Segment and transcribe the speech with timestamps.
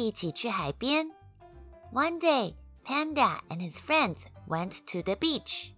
[0.00, 1.10] 一起去海边。
[1.92, 2.54] One day,
[2.84, 5.72] Panda and his friends went to the beach.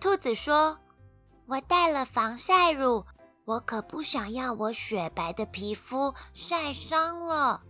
[0.00, 3.04] 兔子说：“我带了防晒乳，
[3.44, 7.62] 我可不想要我雪白的皮肤晒伤了。”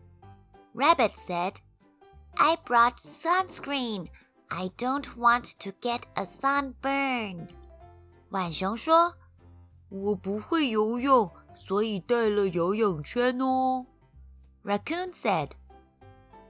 [0.75, 1.57] Rabbit said,
[2.35, 4.09] "I brought sunscreen.
[4.49, 7.49] I don't want to get a sunburn."
[8.31, 13.87] 浣熊说：“我不会游泳，所以带了游泳圈哦。”
[14.65, 15.51] Raccoon said,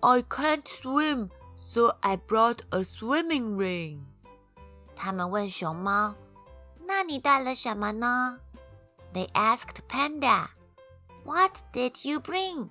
[0.01, 4.05] "I can't swim, so I brought a swimming ring."
[4.95, 6.17] 他们问熊猫：“
[6.87, 8.41] 那你带了什么呢？”
[9.13, 10.49] They asked Panda,
[11.25, 12.71] "What did you bring?"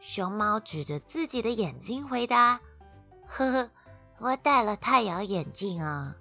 [0.00, 2.60] 熊猫指着自己的眼睛回答：“
[3.26, 3.70] 呵呵，
[4.18, 6.16] 我带了太阳眼镜啊。”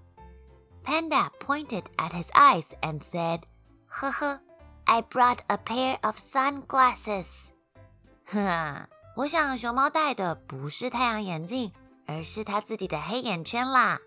[0.84, 3.44] Panda pointed at his eyes and said,
[3.88, 4.40] 呵呵，
[4.86, 7.50] I brought a pair of sunglasses.
[8.26, 11.71] 呵， 我想熊猫戴的不是太阳眼镜，
[12.07, 13.99] 而是它自己的黑眼圈啦。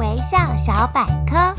[0.00, 1.54] 微笑小百科：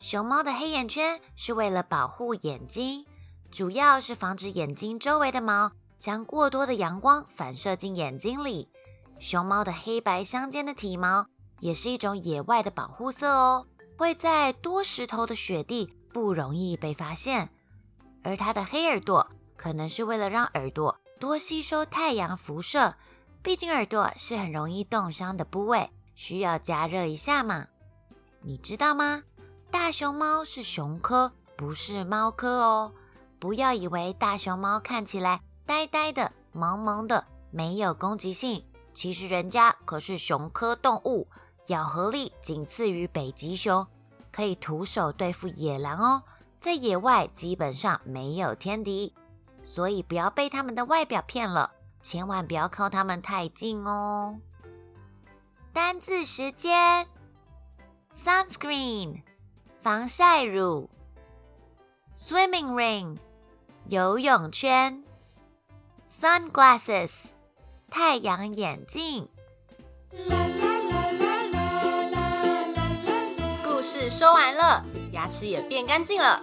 [0.00, 3.06] 熊猫的黑眼圈是为了保护眼睛，
[3.48, 8.72] 主要是防止眼睛周围的毛将过多的阳光反射进眼睛里。
[9.20, 11.26] 熊猫的黑白相间的体毛
[11.60, 17.50] 也是一种野外的保护色哦，会在多石头的雪地不容易被发现。
[18.24, 22.94] 而它的黑耳朵可能是为了让耳朵多吸收太阳辐射。
[23.42, 27.66] 毕竟耳朵是很容易冻伤的部位，需要加热一下嘛。
[28.40, 29.22] 你知道吗？
[29.70, 32.94] 大熊猫是熊科，不是猫科哦。
[33.38, 38.64] 不要以为大熊猫看起来呆呆的、萌萌的，没有攻击性，
[38.94, 41.28] 其实人家可是熊科动物，
[41.66, 43.86] 咬合力仅次于北极熊，
[44.32, 46.22] 可以徒手对付野狼哦。
[46.64, 49.12] 在野外基本上没有天敌，
[49.62, 51.74] 所以不要被它们的外表骗了。
[52.00, 54.40] 千万不要靠它们太近哦。
[55.74, 57.06] 单字时间
[58.14, 59.20] ：sunscreen
[59.78, 60.88] 防晒乳
[62.14, 63.18] ，swimming ring
[63.84, 65.04] 游泳圈
[66.08, 67.32] ，sunglasses
[67.90, 69.28] 太阳眼镜。
[73.62, 76.42] 故事说完了，牙齿也变干净了。